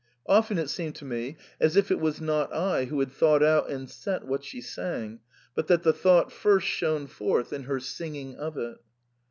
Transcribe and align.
Often 0.25 0.57
it 0.57 0.71
seemed 0.71 0.95
to 0.95 1.05
me 1.05 1.37
as 1.59 1.75
if 1.75 1.91
it 1.91 1.99
was 1.99 2.19
not 2.19 2.51
I 2.51 2.85
who 2.85 2.99
had 3.01 3.11
thought 3.11 3.43
out 3.43 3.69
and 3.69 3.87
set 3.87 4.25
what 4.25 4.43
she 4.43 4.59
sang, 4.59 5.19
but 5.53 5.67
that 5.67 5.83
the 5.83 5.93
thought 5.93 6.31
first 6.31 6.65
shone 6.65 7.05
forth 7.05 7.53
in 7.53 7.65
her 7.65 7.79
singing 7.79 8.35
of 8.35 8.57
it. 8.57 8.77